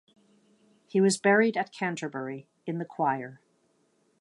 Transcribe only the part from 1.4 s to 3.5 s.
at Canterbury, in the choir.